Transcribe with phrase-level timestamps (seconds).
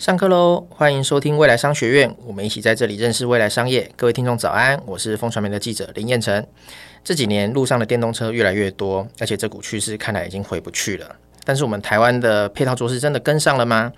[0.00, 0.66] 上课喽！
[0.70, 3.86] 欢迎收听未来商学院，我们一起在这里认识未来商业。
[3.96, 6.46] 各位听众早安，我是风传媒的记者林彦辰。
[7.04, 11.16] 这几年路上的电动车越来越多，而且这股趋势看来已经回不去了。
[11.44, 13.92] 但是我们台湾的配套措施真的跟上了吗？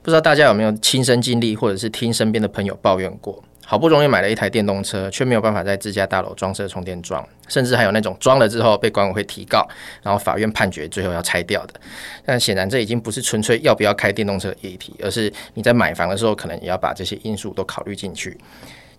[0.00, 3.42] 不知道大家有没有亲身经历，或者是听身边的朋友抱怨过？
[3.70, 9.68] 好不容易买了一台电动车，却没有办法在自家大楼装设充电桩，甚至还有那种装了之后被管委会提告，
[10.02, 11.74] 然后法院判决最后要拆掉的。
[12.24, 18.38] 但显然这已经不是纯粹要不要开电动车的议题，而是你在买房的时候可能也要把这些因素都考虑进去。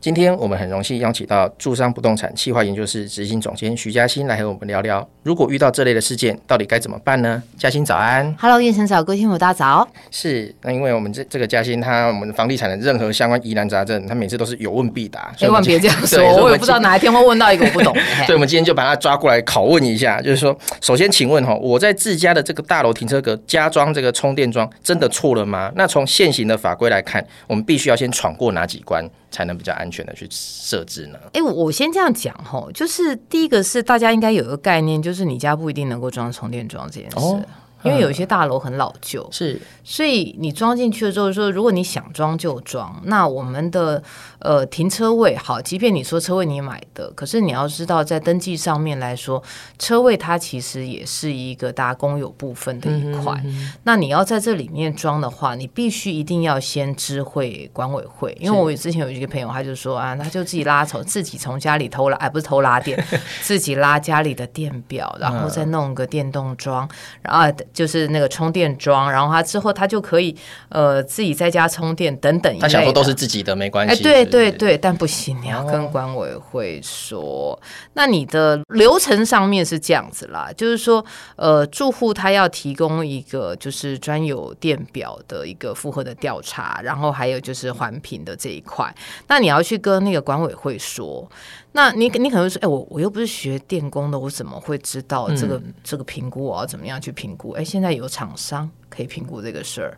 [0.01, 7.43] 今天我们很荣幸邀请到住商不动产企划研究室执行总监徐嘉欣来和我们聊聊，如果遇到这类的事件，到底该怎么办呢？
[7.57, 9.85] 嘉欣早安，Hello，彦辰早，各位听友大早。
[10.09, 15.33] 是，那因为我们这这个嘉欣，他我们房地产的任何相关疑难杂症，他每次都是有问必答。
[15.35, 17.99] 千万别这样说， 我也不知道哪一天会问到一个我不懂的。
[18.25, 25.69] 所以，我们今天就把他抓过来拷问一下，就是说，首先请问哈，我在自家的这个大楼停车格加装这个充电桩，真的错了吗？
[25.75, 29.05] 那从现行的法规来看，我们必须要先闯过哪几关？
[29.31, 31.19] 才能比较安全的去设置呢？
[31.33, 37.17] 哎、欸，我先这样讲吼，就是第一个是大家应该有一个概念，就是你家不一定能够装充电桩这件事。
[37.17, 37.41] 哦
[37.83, 43.01] 因为有一些大楼很老旧，是，所以你装进去了之后说，如果你想装就装。
[43.05, 44.01] 那我们的
[44.39, 49.41] 呃停车位好，即便你说车位你买的，可是你要知道，在登记上面来说，
[49.77, 53.33] 车位它其实也是一个大家公有部分的一块。
[53.45, 58.35] 嗯、哼哼，那你要在这里面装的话，你必须一定要先知会管委会。
[58.39, 63.01] 因为我之前有一个朋友，他就说啊，他就自己拉从自己从家里偷拉，哎，不是偷拉电，
[63.41, 66.87] 自己拉家里的电表，然后再弄个电动桩，
[67.21, 67.49] 然后。
[67.73, 70.35] 就是那个充电桩，然后他之后他就可以
[70.69, 72.59] 呃自己在家充电等等。
[72.59, 73.93] 他想说都是自己的没关系。
[73.93, 77.19] 哎，对对对，但不行，你要跟管委会说。
[77.19, 77.59] 哦、
[77.93, 81.03] 那你的流程上面是这样子啦，就是说
[81.35, 88.93] 呃住户他要提供一个就是专有电表的一个负荷的调查，然后还有就是环评的这一块。
[89.27, 91.29] 那你要去跟那个管委会说。
[91.71, 97.51] 那你你可能会说，哎，我我又不是学电工的，我怎么会知道这个、嗯、这个评估我要怎么样去评估？
[97.59, 99.97] 哎，现在有厂商可以评估这个事儿，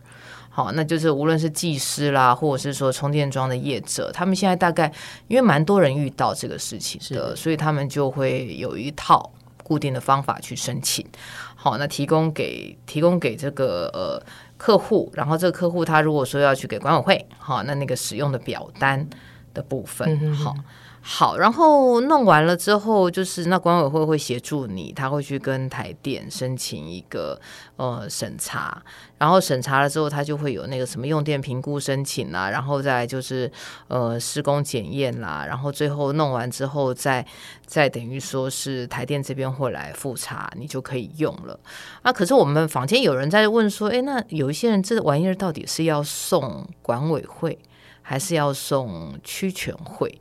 [0.50, 4.92] 好，那就是无论是技师啦，或者是说充电桩的业者，他们现在大概
[5.28, 11.06] 因为蛮多人遇到这个事情的，的所以他们就会有一套固定的方法去申请。
[11.54, 14.20] 好，那提供给提供给这个呃
[14.56, 19.08] 客户，然后这个客户他如果说要去给管委会，好，那那个使用的表单
[19.54, 20.56] 的部分，嗯、哼哼好。
[21.04, 27.40] 好，然后弄完了之后，就是那管委会会协助你，他会去跟台电申请一个
[27.74, 28.80] 呃审查，
[29.18, 33.50] 然后审查了之后，他就会有那个什么用电评估申请啦，然后再就是
[33.88, 37.26] 呃施工检验啦，然后最后弄完之后再，
[37.66, 41.58] 再等于说是台电这边会来复查，你就可以用了。
[42.02, 47.58] 啊，可是我们坊间有人在问说，诶，那有一些人这玩意儿到底是要送管委会，
[48.02, 50.20] 还是要送区权会？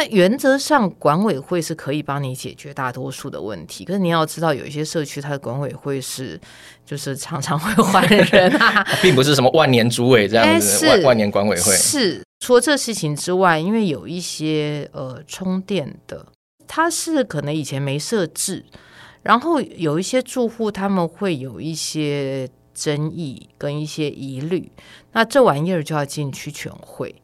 [0.00, 3.84] 那原则上，管委会是可以帮你解决大多数的问题。
[3.84, 6.40] 可是你要知道，有一些社区它的管委会是，
[6.86, 11.74] 就是常常会换人啊， 并不是什么万年主委这样子，万万年管委会。
[11.74, 16.24] 是除了这事情之外，因为有一些呃充电的，
[16.66, 18.64] 它是可能以前没设置，
[19.22, 24.72] 然后有一些住户他们会有一些争议跟一些疑虑，
[25.12, 27.14] 那这玩意儿就要进区全会。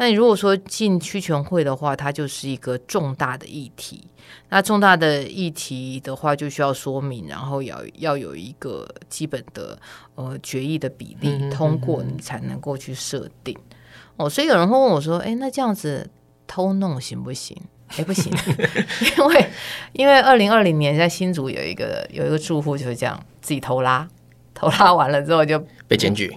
[0.00, 4.02] 那你如果说进区全会的话，它就是一个重大的议题。
[4.48, 9.78] 那重大的议题的话，就需要说明，然后要要有一个基本的
[10.14, 13.54] 呃决议的比例通过，你才能够去设定。
[14.16, 16.08] 嗯、哦，所以有人会问我说：“哎，那这样子
[16.46, 17.54] 偷弄行不行？”
[17.98, 18.32] 哎，不行，
[19.18, 19.50] 因为
[19.92, 24.08] 因为二零二零年在新竹有一个有一个住户就是这样自己偷拉，
[24.54, 26.34] 偷拉完了之后就被检举。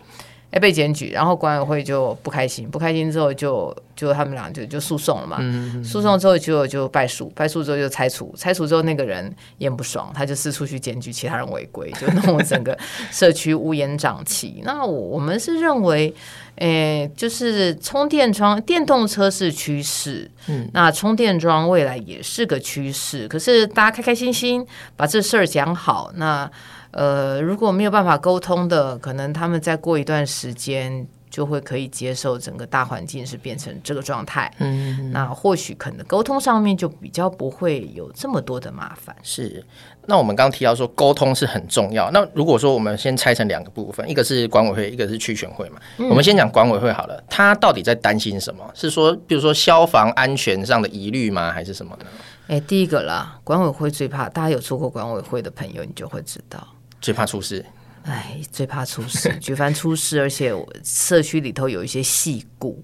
[0.53, 5.37] 哎，被检举，然后管委会就不开心，不开心之后就就他们俩就就诉讼了嘛。
[5.39, 12.77] 嗯、诉讼之后就就败诉，败诉之后就拆除，拆除之后那个人也不爽，他就四处去检举其他人违规，就弄整个
[13.09, 14.61] 社区乌烟瘴气。
[14.63, 16.13] 那我我们是认为，
[16.57, 23.27] 诶，就是充电桩，电动车是趋势，嗯，那充电桩未来也是个趋势。
[23.27, 24.63] 可是大家开开心心
[24.95, 26.47] 把这事儿讲好，那。
[26.93, 34.53] 呃，如果没有办法沟通的，可能他们再过一段时间就会可以接受整个大环境是变成这个状态。
[34.59, 39.15] 嗯，嗯，那或许可能沟通上面就比较不会有这么多的麻烦。
[39.23, 39.65] 是，
[40.05, 42.11] 那我们刚刚提到说沟通是很重要。
[42.11, 45.79] 那如果说我们先拆成两个部分，一个是管委会，一个是区选会嘛。
[45.97, 48.63] 嗯，我们先讲管委会好了，他到底在担心什么？
[48.75, 51.51] 是说，比如说消防安全上的疑虑吗？
[51.51, 52.05] 还是什么呢？
[52.45, 56.59] 哎，第一个啦，管委会最怕，大家有做过管委会的朋友，你就会知道。
[57.03, 57.63] 最怕出事，
[58.03, 60.53] 哎，最怕出事， 举凡出事，而且
[60.85, 62.81] 社区里头有一些细故，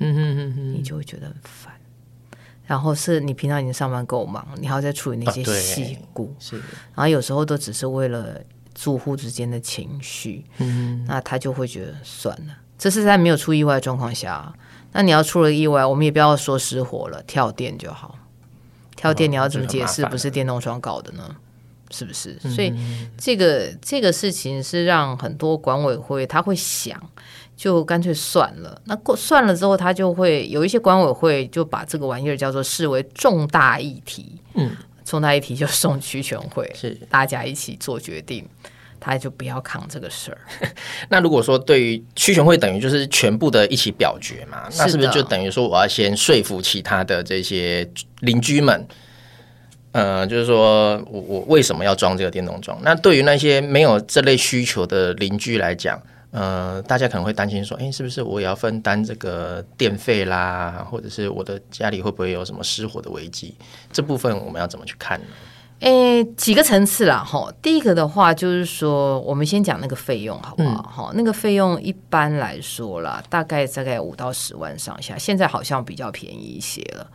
[0.00, 1.72] 嗯哼哼哼，你就会觉得很烦。
[2.66, 6.56] 然后是你平常已经上班够忙，你还要再处理那些细故，是。
[6.56, 8.40] 然后有时候都只是为了
[8.74, 12.56] 住户之间的情绪，嗯，那他就会觉得算了。
[12.76, 14.52] 这是在没有出意外的状况下，
[14.90, 18.18] 那你要出了意外，我们也不要说失火了，跳电就好。
[18.96, 20.04] 跳电你要怎么解释？
[20.06, 21.36] 不是电动窗搞的呢？
[21.92, 22.36] 是不是？
[22.40, 22.72] 所以
[23.16, 27.00] 这个这个事情是让很多管委会他会想。
[27.54, 28.80] 就干脆算了。
[28.86, 34.36] 那过算了之后，他就会有一些管委会就把这个玩意儿叫做视为重大议题。
[34.54, 34.74] 嗯，
[35.04, 38.44] 重大议题就送区全会，是大家一起做决定，
[38.98, 40.38] 他就不要扛这个事儿。
[41.08, 47.88] 那如果说对于区全会等于就是全部的一起表决嘛，那是不是就等于说我要先说服其他的这些
[48.20, 48.84] 邻居们？
[49.92, 52.78] 呃，就是说我我为什么要装这个电动桩？
[52.82, 56.00] 那对于那些没有这类需求的邻居来讲。
[56.32, 60.82] 呃，大家可能会担心说，哎，是不是我也要分担这个电费啦？
[60.90, 63.54] 或者是我的家里会不会有什么失火的危机？
[63.92, 65.26] 这部分我们要怎么去看呢？
[65.80, 67.52] 哎，几个层次啦，哈。
[67.60, 70.82] 第一个的话就是说，我们先讲那个费用好不好？
[70.84, 75.18] 哈、嗯，那个费用一般来说啦，大概大概五到十万上下。
[75.18, 77.06] 现在好像比较便宜一些了。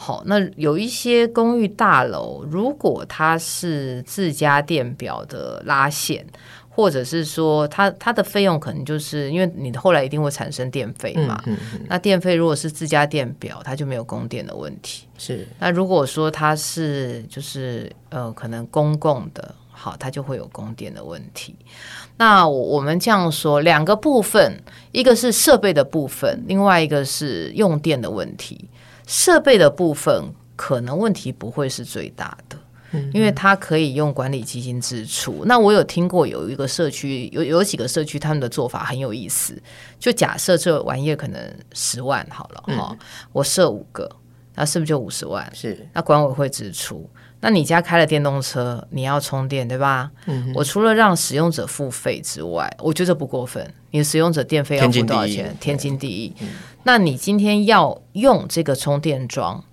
[0.00, 6.24] 好，那有一些公寓大楼，如果它是自家电表的拉线。
[6.72, 11.42] 或者是说它，它它的费用可能就是因为你后来一定会产生电费嘛。
[11.44, 15.06] 嗯嗯嗯、那电费如果是自家电表，它就没有供电的问题。
[15.18, 15.46] 是。
[15.58, 21.54] 那如果说它是就是呃可能公共的，好，它就会有供电的问题。
[22.16, 24.62] 那我们这样说，两个部分，
[24.92, 28.68] 一个是设备的部分，另外一个是用电的问题。
[29.10, 32.56] 设备的部分可能问题不会是最大的。
[33.12, 35.44] 因为它可以用管理基金支出。
[35.46, 39.56] 那我有听过有一个社区，有有几个社区，他们的做法很有意思。
[39.96, 41.40] 就假设这玩意儿可能
[41.72, 42.98] 十万好了哈、嗯，
[43.30, 44.10] 我设五个，
[44.54, 45.50] 那是不是就五十万？
[45.54, 45.86] 是。
[45.92, 47.08] 那管委会支出，
[47.40, 50.10] 那你家开了电动车，你要充电对吧？
[50.26, 50.52] 嗯。
[50.54, 53.72] 我除了让使用者付费之外，我觉得不过分。
[53.90, 55.56] 你的使用者电费要付多少钱？
[55.60, 56.34] 天经地义。
[56.40, 56.48] 嗯。
[56.84, 59.64] 那你今天要用这个充电桩，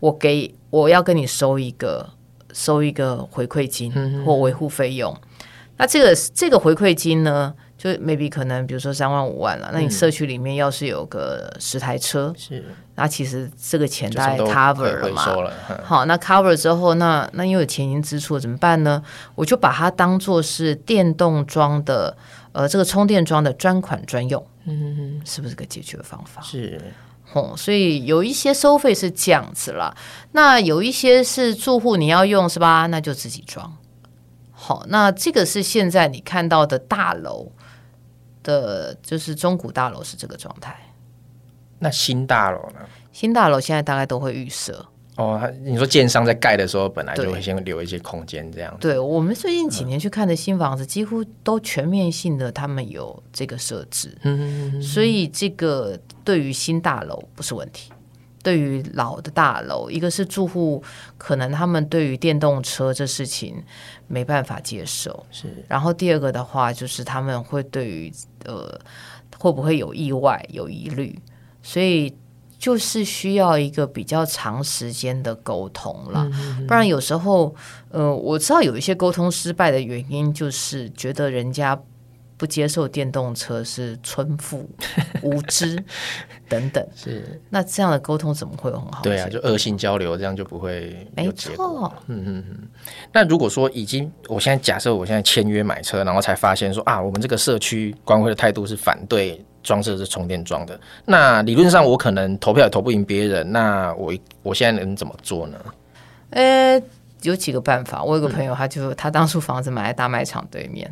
[0.00, 2.10] 我给我要跟你收一个。
[2.52, 3.92] 收一个回馈金
[4.24, 9.72] 或维护费用，嗯、那这个这个回馈金呢，就 maybe 可能比如说三万五万了，嗯。
[9.72, 12.62] 那你社区里面要是有个十台车，是，
[12.94, 15.24] 那其实这个钱大概 cover 了嘛。
[15.36, 15.50] 了
[15.82, 19.02] 好，那 cover 之后，那那因为有钱已经支出了，怎么办呢？
[19.34, 22.14] 我就把它当做是电动桩的，
[22.52, 26.42] 呃，这个充电桩的专款专用，嗯，是不是个解决的方法？
[26.42, 26.78] 是。
[27.32, 29.96] 哦，所以有一些收费是这样子了，
[30.32, 32.86] 那有一些是住户你要用是吧？
[32.88, 33.76] 那就自己装。
[34.50, 37.52] 好，那这个是现在你看到的大楼
[38.50, 40.76] 的，就是中古大楼是这个状态。
[41.78, 42.80] 那新大楼呢？
[43.12, 44.84] 新大楼现在大概都会预设。
[45.16, 48.78] 哦，你说建商在盖的时候，本来就会先留一些空间，这样子。
[48.80, 54.16] 对，我们最近几年去看的新房子，几乎都全面性的，他们有这个设置。
[54.22, 57.92] 嗯，所以这个对于新大楼不是问题，
[58.42, 60.82] 对于老的大楼，一个是住户
[61.16, 63.62] 可能他们对于电动车这事情
[64.06, 65.64] 没办法接受，是。
[65.68, 68.12] 然后第二个的话，就是他们会对于
[68.44, 68.78] 呃
[69.38, 71.18] 会不会有意外有疑虑，
[71.62, 72.14] 所以。
[72.60, 77.54] 就是需要一个比较长时间的沟通了，嗯，不然有时候，
[77.88, 81.74] 呃，我知道有一些沟通失败的原因，就是觉得人家
[82.40, 84.66] 不接受电动车是村妇
[85.20, 85.76] 无知
[86.48, 86.82] 等等。
[86.96, 89.02] 是，那这样的沟通怎么会有很好？
[89.02, 91.92] 对啊，就恶性交流，这样就不会有结果。
[92.06, 92.68] 嗯嗯嗯。
[93.12, 99.44] 那如果说已经，我现在假设我现在签约买车，然后才发现说啊，我们这个社区管委会的态度是反对。
[99.62, 104.10] 装设是充电桩的，那理论上我可能投票也投不赢别人，那我
[104.42, 105.58] 我现在能怎么做呢？
[106.30, 106.82] 呃，
[107.20, 108.02] 有几个办法。
[108.02, 110.90] 我有个朋友，他就、嗯、他当初房子买在大卖场对面。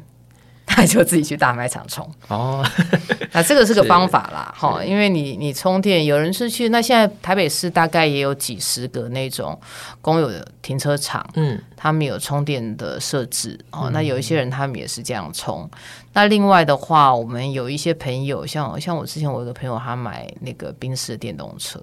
[0.78, 2.64] 他就自己去大卖场充哦，
[3.32, 9.58] 那这个是个方法啦，哈，因为你你充电，有人是去那现在台北市大概也有几十个那种
[10.00, 15.68] 公有的停车场，嗯，他们有充电的设置哦、嗯，那有一些人他们也是这样充。
[16.12, 21.82] 那另外的话，我们有一些朋友，像像我之前我有个朋友，他买那个宾士的电动车，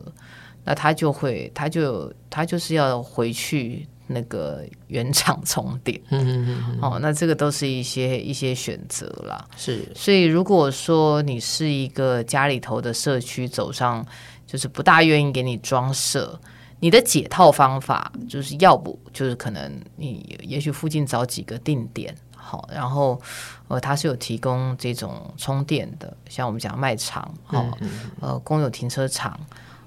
[0.64, 3.86] 那他就会他就他就是要回去。
[4.08, 9.44] 那个原厂充电， 嗯嗯嗯，哦，那这个都是一些一些选择啦。
[9.58, 14.06] 是，所以如果说你是一个家里头的社区走上，
[14.46, 16.40] 就是不大愿意给你装设，
[16.80, 23.20] 你的解套方法就是要不就是可能你也许附近找几个定点，好，然后
[23.68, 27.90] 呃，它是有提供这种充电的，像我们讲卖场，好，嗯嗯、
[28.22, 29.40] 呃，公有停车场。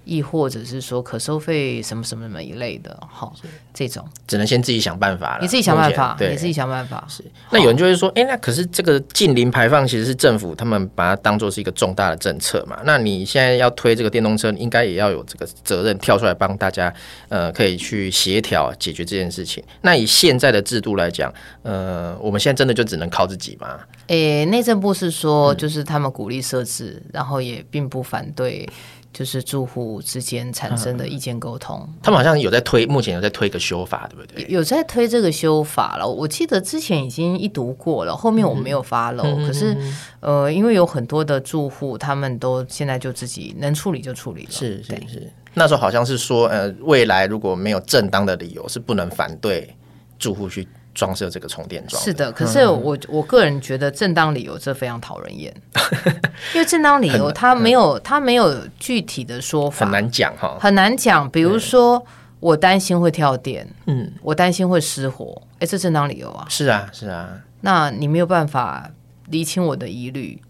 [0.08, 3.34] 亦或者是说可收费什么什么什么一类的，好，
[3.74, 5.42] 这种只能先自己想办法了。
[5.42, 7.04] 你自己想办法，对，你自己想办法。
[7.06, 12.80] 是，那有人就会说，哎，那可是这个近零排放其实是政府他们把它当做是一个重大的政策嘛？
[12.84, 16.92] 那你现在要推这个电动车，应该也要有这个责任跳出来帮大家，
[17.28, 19.62] 呃，可以去协调解决这件事情。
[19.82, 21.30] 那以现在的制度来讲，
[21.62, 23.78] 呃，我们现在真的就只能靠自己吗？
[24.08, 28.68] 诶，内政部是说，就是他们鼓励设置，嗯、然后也并不反对。
[29.10, 34.46] 就是住户之间产生的意见沟通，他们好像有在推，目前有在推一个修法，对不对？
[34.48, 36.06] 有在推这个修法了。
[36.06, 39.22] 我记得之前已经一读过了，后面我没有 follow。
[39.22, 39.76] 嗯、可是，
[40.20, 44.50] 呃，因为有很多的住户，他们都现在就自己能处理就处理了。
[44.50, 49.74] 是是是，那时候好像是说，呃，未来如果没有正当的理由，是不能反对
[50.18, 50.68] 住户去。
[50.98, 52.02] 装设这个充电桩。
[52.02, 55.54] 是的，可是我、嗯、我个人觉得正当理由这非常讨人厌，
[56.52, 61.30] 因为正当理由他没有他没有具体的说法，很难讲哈，很难讲。
[61.30, 62.04] 比如说
[62.40, 66.44] 我担心会跳电，嗯，我担心会失火，哎，这正当理由啊？
[66.48, 67.28] 是啊，是啊。
[67.60, 68.90] 那你没有办法
[69.26, 70.42] 厘清我的疑虑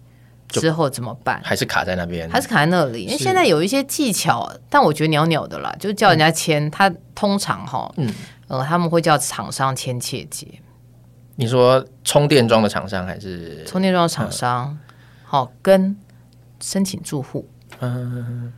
[0.48, 1.42] 之后怎么办？
[1.44, 2.26] 还是卡在那边？
[2.30, 3.04] 还是卡在那里？
[3.04, 8.10] 因为现在有一些技巧，但我觉得鸟鸟的啦，就叫人家签，嗯、他通常哈，嗯。
[8.48, 10.46] 呃，他们会叫厂商签切结。
[11.36, 14.76] 你说充电桩的厂商还是充电桩的厂商？
[15.24, 15.96] 好、嗯哦，跟
[16.60, 18.52] 申请住户，嗯，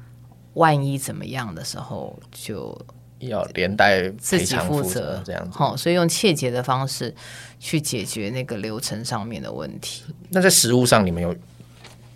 [0.54, 2.75] 万一怎么样的时候，就
[3.18, 5.59] 要连带自己负责这样子。
[5.59, 7.14] 好、哦，所以用切结的方式
[7.59, 10.04] 去解决那个流程上面的问题。
[10.30, 11.37] 那在实物上，你们有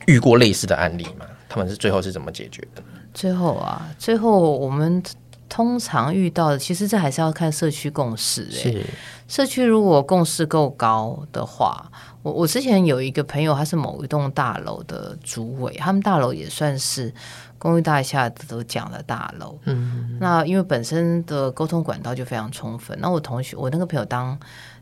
[0.06, 1.26] 遇过类似的案例吗？
[1.48, 2.82] 他们是最后是怎么解决的？
[3.12, 5.02] 最后啊，最后我们。
[5.48, 8.48] 通常遇到的，其实这还是要看社区共识。
[8.64, 8.74] 哎，
[9.28, 11.90] 社区如果共识够高的话，
[12.22, 17.12] 我我之前有一个朋友，他是某一栋大楼的主委，他们大楼也算是
[17.58, 19.58] 公寓大厦都讲的大楼。
[19.64, 22.98] 嗯，那因为本身的沟通管道就非常充分。
[23.00, 24.36] 那我同学，我那个朋友当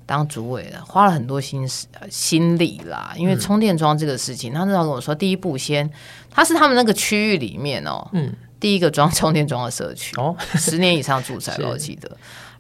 [0.07, 3.13] 当主委了，花了很多心思心力啦。
[3.17, 5.91] 因为充电桩这个事情，嗯、他那时候跟我说，第一步先，
[6.31, 8.33] 他是他们那个区域里面哦，嗯。
[8.63, 12.09] 第一个装充电桩的社区，哦，十年以上住宅， 我记得。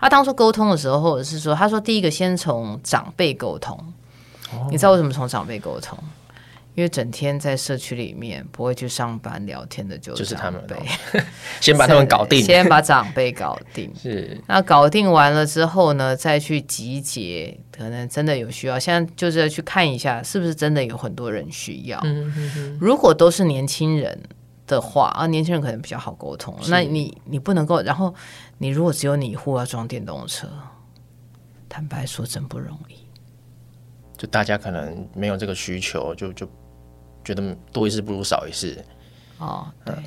[0.00, 3.78] 他当初沟通的时候，或者是说，他说第一个先从长辈沟通。
[4.52, 5.96] 哦，你知道为什么从长辈沟通？
[6.74, 10.76] 因为整天在社区里面不会去上班聊天的就就是他们呗。
[11.60, 13.92] 先把他们搞定，先把长辈搞定。
[13.94, 18.76] 是，那搞定完了之后呢，再去集结，可能真的有需要。
[18.76, 22.02] 现在就是要去看一下，是不是真的有很多人需要。
[22.80, 24.20] 如果都是年轻人。
[24.66, 26.56] 的话啊，年轻人可能比较好沟通。
[26.68, 28.14] 那你你不能够，然后
[28.58, 30.48] 你如果只有你一户要装电动车，
[31.68, 32.96] 坦白说真不容易。
[34.16, 36.48] 就大家可能没有这个需求，就就
[37.24, 38.84] 觉得多一事不如少一事。
[39.38, 40.04] 哦，对，嗯、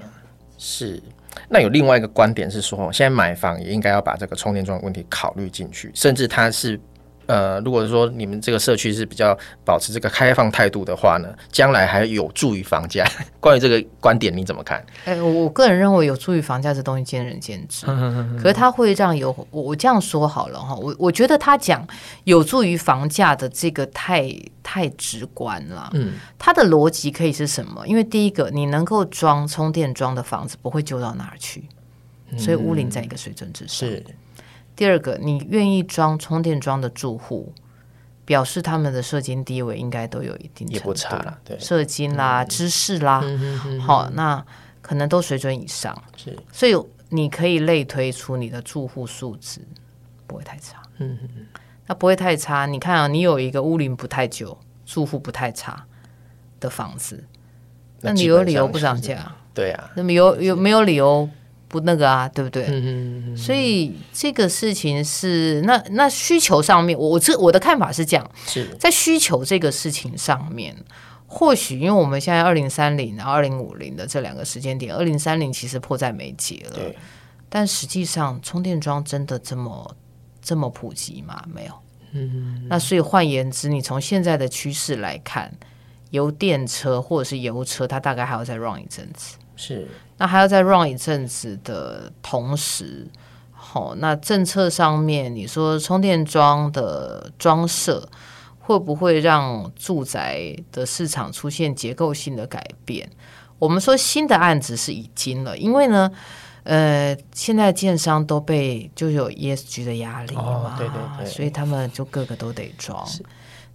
[0.57, 1.01] 是。
[1.50, 6.79] 那有另外一个观点是说，现在买房也应该要把这个充电桩问题考虑进去，甚至它是。
[7.27, 13.05] 呃，如果说你们这个社区是比较保持这个开放态度的话呢，将来还有助于房价。
[13.39, 14.84] 关于这个观点，你怎么看？
[15.05, 17.86] 哎，我个人认为有助于房价这东西见仁见智。
[18.41, 21.88] 可是他会让有我我这样说好了哈，我我觉得他讲
[22.24, 24.29] 有助于房价的这个太
[24.63, 25.89] 太直观了。
[25.94, 27.88] 嗯，他的逻辑可以是什么？
[27.88, 31.63] 因为第一个，你能够装充电桩的房子不会旧到哪儿去，
[32.38, 33.89] 所以屋龄在一个水准之上。
[33.89, 34.03] 是。
[34.75, 37.53] 第二个，你愿意装充电桩的住户，
[38.25, 43.24] 表示他们的社经地位应该都有一定程度，也不差了，对，社经啦、嗯、知识啦，
[43.79, 44.44] 好、那
[44.82, 46.75] 可能都水准以上，是，所以
[47.10, 49.62] 你可以类推出你的住户素质
[50.27, 51.46] 不会太差，嗯嗯嗯，
[51.88, 52.65] 那不会太差。
[52.65, 55.86] 你看啊，你有一个屋龄不太久、住户不太差
[56.60, 57.24] 的房子，
[58.01, 59.32] 那你有理由不涨价？
[59.53, 61.29] 对啊，那么有有没有理由？
[61.67, 62.65] 不那个啊，对不对？
[62.67, 70.75] 嗯嗯，所以这个事情是那那需求上面，我这我的看法是这样：是在需求这个事情上面，
[71.27, 76.75] 或许因为我们现在二零三零然后二零五零的这两个时间点，二零三零其实迫在眉睫了。
[76.75, 76.98] 对，
[77.50, 79.95] 但实际上充电桩真的这么
[80.41, 81.43] 这么普及吗？
[81.53, 81.74] 没有。
[82.12, 85.51] 嗯，那所以换言之，你从现在的趋势来看，
[86.12, 89.38] 油电车或者是油车，它大概还要再 run 一阵子。
[89.55, 89.88] 是。
[90.17, 93.07] 那还要再 run 一阵子的同时，
[93.51, 98.07] 好、哦，那政策上面你说充电桩的装设
[98.59, 103.09] 会不会让住宅的市场出现结构性的改变？
[103.59, 106.12] 我们说新的案子是已经了，因为呢，
[106.63, 113.05] 呃，现在建商都被就有 ESG 的压力嘛，哦，对对对，所以他们就个个都得装。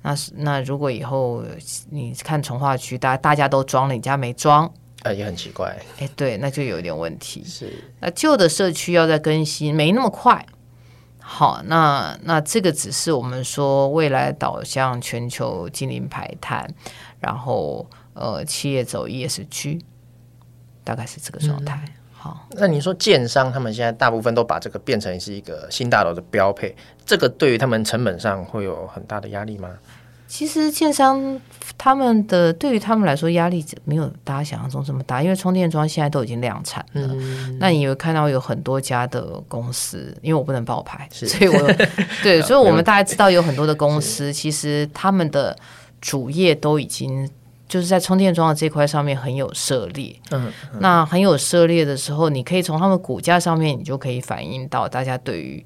[0.02, 1.44] 那是那如果以后
[1.90, 5.78] 你看从化区，大大家都装了，你家没装，呃，也很奇怪。
[5.98, 7.44] 哎，对，那就有一点问题。
[7.44, 10.46] 是，那旧的社区要再更新，没那么快。
[11.18, 16.68] 好，那那这个只是我们说未来导向全球净零排碳，
[17.20, 19.80] 然后呃，企业走 ESG，
[20.82, 21.84] 大概是这个状态。
[21.86, 21.92] 嗯
[22.22, 29.70] 好，那你说建商他们现在大部分都把这个变成是一个新大楼的标配，这个对于他们成本上会有很大的压力吗？
[30.28, 31.40] 其实建商
[31.78, 37.08] 他们的对于他们来说压力没有大家想象中这么大，因为充电桩现在都已经量产了。
[37.14, 41.72] 嗯、那你有看到有很多家的公司，因为我不能报牌，所以我
[42.22, 45.56] 对， 所以我们大家知道有很多的公司，其实他们的
[46.02, 47.26] 主业都已经。
[47.70, 55.64] 就是在充电桩的这块上面很有涉猎，嗯，嗯，那很有涉猎的时候，你可以从他们股价上面，你就可以反映到大家对于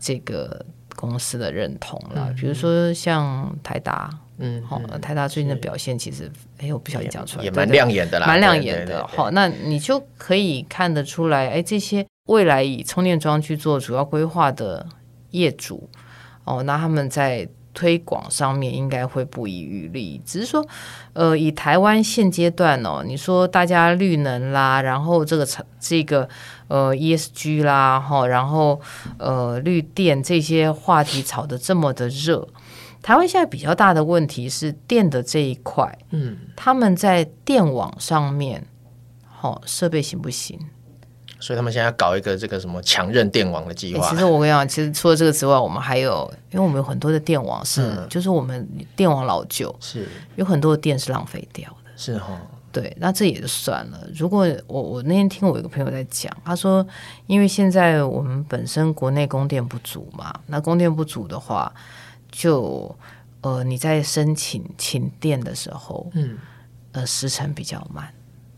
[0.00, 0.64] 这个
[0.96, 2.28] 公司的认同了。
[2.30, 4.08] 嗯、比如说像台达，
[4.38, 9.06] 嗯，好、哦，台达最近的表现其实，哎，我不小心讲出来，也蛮亮眼的啦，蛮亮眼的。
[9.06, 14.86] 好，那你就可以看得出来，哎，这些未来以充电桩去做主要规划的
[15.32, 15.90] 业主，
[16.44, 17.46] 哦，那他们在。
[17.74, 20.64] 推广上面应该会不遗余力，只是说，
[21.12, 25.46] 呃，以台湾现阶段哦，你说大家绿能啦，然后这个
[25.80, 26.28] 这个
[26.68, 28.80] 呃 ESG 啦，哈，然后
[29.18, 32.48] 呃绿电这些话题炒得这么的热，
[33.02, 38.64] 台湾现在比较大的问题是电的这一块，嗯，他们在电网上面，
[39.28, 40.58] 好，设备行不行？
[41.44, 44.08] 所以他们现在要搞一个这个什么强韧电网的计划。
[44.08, 51.90] 其实我跟你讲，其实除了这个之外，我们还有，因为我们有很多的电网是，嗯、就是我们电网老旧，是有很多的电是浪费掉的。
[51.98, 52.40] 是哈、哦，
[52.72, 54.08] 对，那这也就算了。
[54.16, 56.86] 如果我我那天听我一个朋友在讲，他说，
[57.26, 61.70] 因为现在我们本身国内供电不足嘛，那供电不足的话，
[62.32, 62.96] 就
[63.42, 66.38] 呃你在申请请电的时候，嗯，
[66.92, 68.10] 呃时程比较慢，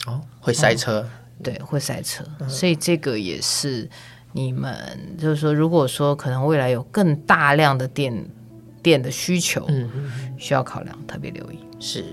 [0.07, 1.01] 哦，会塞车。
[1.01, 3.89] 嗯对，会塞车，所以这个也是
[4.33, 4.75] 你们
[5.19, 8.29] 就是说，如果说可能未来有更大量的电
[8.83, 9.91] 电的需求，嗯，
[10.39, 11.59] 需要考量，特别留意。
[11.79, 12.05] 是。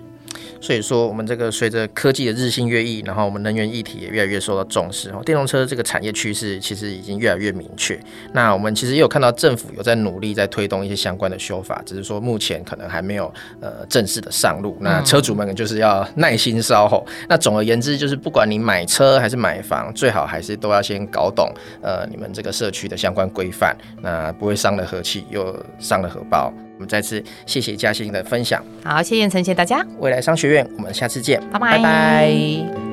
[0.62, 5.10] 所以说，我们这个随着科技的日新月异，然后我们能源议题也越来越受到重视。
[5.12, 8.00] 哦，电动车这个产业趋势其实已经越来越明确。
[8.34, 14.78] 那我们其实也有看到政府有在努力在推动一些相关的修法，只是说目前可能还没有呃正式的上路。
[14.80, 17.04] 那车主们就是要耐心稍后。
[17.08, 21.52] 嗯、那总而言之，就是不管你买车还是买房，最好还是都要先搞懂
[21.82, 26.54] 呃你们这个社区的相关规范，那不会伤了和气又伤了荷包。
[26.76, 28.64] 我们再次谢谢嘉欣的分享。
[28.84, 29.86] 好，谢谢彦丞，谢谢大家。
[30.00, 31.78] 未来商学院，我们下次见，拜拜。
[31.78, 32.93] 拜拜。